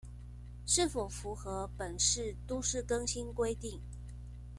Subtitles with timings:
[0.65, 3.79] 是否符合本市都市更新規定